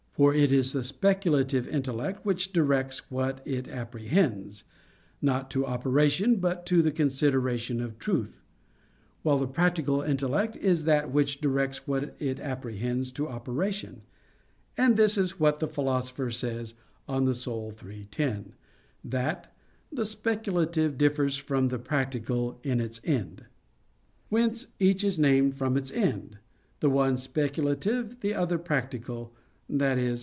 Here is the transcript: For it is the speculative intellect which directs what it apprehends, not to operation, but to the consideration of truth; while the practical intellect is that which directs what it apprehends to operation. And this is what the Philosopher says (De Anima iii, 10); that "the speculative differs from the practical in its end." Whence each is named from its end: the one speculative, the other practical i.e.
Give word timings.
For 0.13 0.35
it 0.35 0.51
is 0.51 0.73
the 0.73 0.83
speculative 0.83 1.67
intellect 1.67 2.23
which 2.23 2.53
directs 2.53 3.09
what 3.09 3.41
it 3.43 3.67
apprehends, 3.67 4.63
not 5.19 5.49
to 5.51 5.65
operation, 5.65 6.35
but 6.35 6.63
to 6.67 6.83
the 6.83 6.91
consideration 6.91 7.81
of 7.81 7.97
truth; 7.97 8.43
while 9.23 9.39
the 9.39 9.47
practical 9.47 10.03
intellect 10.03 10.55
is 10.57 10.83
that 10.85 11.11
which 11.11 11.41
directs 11.41 11.87
what 11.87 12.15
it 12.19 12.39
apprehends 12.39 13.11
to 13.13 13.27
operation. 13.29 14.01
And 14.77 14.95
this 14.95 15.17
is 15.17 15.39
what 15.39 15.59
the 15.59 15.67
Philosopher 15.67 16.29
says 16.29 16.75
(De 17.07 17.13
Anima 17.13 17.33
iii, 17.87 18.07
10); 18.11 18.53
that 19.03 19.55
"the 19.91 20.05
speculative 20.05 20.99
differs 20.99 21.37
from 21.37 21.69
the 21.69 21.79
practical 21.79 22.59
in 22.61 22.79
its 22.79 23.01
end." 23.03 23.45
Whence 24.29 24.67
each 24.77 25.03
is 25.03 25.17
named 25.17 25.55
from 25.55 25.75
its 25.75 25.89
end: 25.89 26.37
the 26.79 26.91
one 26.91 27.17
speculative, 27.17 28.19
the 28.19 28.35
other 28.35 28.59
practical 28.59 29.33
i.e. 29.79 30.17